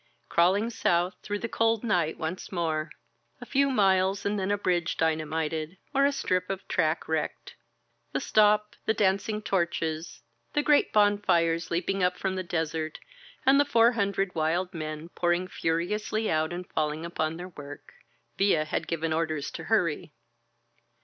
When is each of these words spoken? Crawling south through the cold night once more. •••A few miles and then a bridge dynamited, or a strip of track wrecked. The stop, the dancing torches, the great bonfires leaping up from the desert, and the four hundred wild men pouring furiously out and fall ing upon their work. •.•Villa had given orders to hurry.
Crawling 0.29 0.71
south 0.71 1.15
through 1.21 1.37
the 1.37 1.47
cold 1.47 1.83
night 1.83 2.17
once 2.17 2.51
more. 2.51 2.81
•••A 3.39 3.45
few 3.45 3.69
miles 3.69 4.25
and 4.25 4.39
then 4.39 4.49
a 4.49 4.57
bridge 4.57 4.97
dynamited, 4.97 5.77
or 5.93 6.05
a 6.07 6.11
strip 6.11 6.49
of 6.49 6.67
track 6.67 7.07
wrecked. 7.07 7.53
The 8.11 8.19
stop, 8.19 8.75
the 8.87 8.95
dancing 8.95 9.43
torches, 9.43 10.23
the 10.53 10.63
great 10.63 10.91
bonfires 10.91 11.69
leaping 11.69 12.01
up 12.01 12.17
from 12.17 12.33
the 12.33 12.41
desert, 12.41 12.97
and 13.45 13.59
the 13.59 13.63
four 13.63 13.91
hundred 13.91 14.33
wild 14.33 14.73
men 14.73 15.09
pouring 15.09 15.47
furiously 15.47 16.31
out 16.31 16.51
and 16.51 16.67
fall 16.67 16.89
ing 16.91 17.05
upon 17.05 17.37
their 17.37 17.49
work. 17.49 17.93
•.•Villa 18.39 18.65
had 18.65 18.87
given 18.87 19.13
orders 19.13 19.51
to 19.51 19.65
hurry. 19.65 20.13